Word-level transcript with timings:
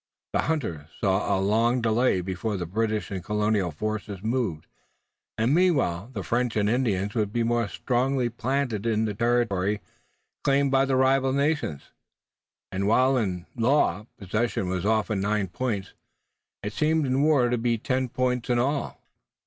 The 0.33 0.39
hunter 0.39 0.87
foresaw 0.99 1.37
a 1.37 1.37
long 1.39 1.79
delay 1.79 2.21
before 2.21 2.57
the 2.57 2.65
British 2.65 3.11
and 3.11 3.23
Colonial 3.23 3.69
forces 3.69 4.23
moved, 4.23 4.65
and 5.37 5.53
meanwhile 5.53 6.09
the 6.11 6.23
French 6.23 6.55
and 6.55 6.67
Indians 6.67 7.13
would 7.13 7.31
be 7.31 7.43
more 7.43 7.67
strongly 7.67 8.27
planted 8.27 8.87
in 8.87 9.05
the 9.05 9.13
territory 9.13 9.79
claimed 10.43 10.71
by 10.71 10.85
the 10.85 10.95
rival 10.95 11.33
nations, 11.33 11.91
and, 12.71 12.87
while 12.87 13.15
in 13.15 13.45
law 13.55 14.07
possession 14.17 14.67
was 14.69 14.87
often 14.87 15.21
nine 15.21 15.47
points, 15.49 15.93
it 16.63 16.73
seemed 16.73 17.05
in 17.05 17.21
war 17.21 17.49
to 17.49 17.57
be 17.59 17.77
ten 17.77 18.09
points 18.09 18.49
and 18.49 18.59
all. 18.59 19.03